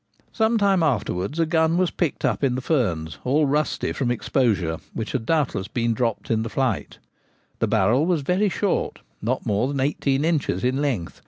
[0.33, 4.79] Some time afterwards a gun was picked up in the ferns, all rusty from exposure,
[4.95, 6.97] which had doubtless been dropped in the flight
[7.59, 10.69] The barrel was very short— not more than eighteen inches in length— o 2 196
[10.71, 11.19] The Gamekeeper at Home.